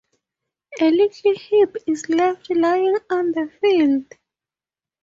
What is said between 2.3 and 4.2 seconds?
lying on the field.